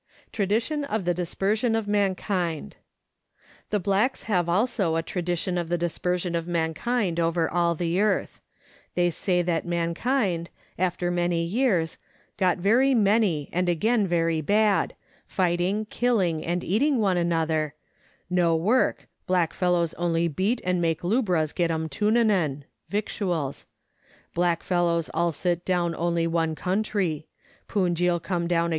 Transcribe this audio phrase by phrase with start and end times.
[0.31, 2.75] Tradition of the Dispersion of Mankind.
[3.69, 8.41] The blacks have also a tradition of the dispersion of mankind over all the earth.
[8.95, 11.99] They say that mankind, after many years,
[12.37, 14.95] got very many and again very bad,
[15.27, 17.75] fighting, killing, and eating one another"
[18.27, 23.67] no work, blackfellows only beat and make lubras get 'em tunanan (victuals);
[24.35, 27.27] blackfellows all sit down only one country;
[27.67, 28.69] Punjil come down Letters from Victorian Pioneers.